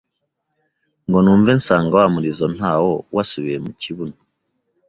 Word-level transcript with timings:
ngo 1.07 1.17
numve 1.23 1.51
nsanga 1.59 1.93
wa 1.99 2.07
murizo 2.13 2.45
ntawo 2.57 2.91
wasubiye 3.15 3.57
mu 3.65 3.71
kibuno 3.81 4.15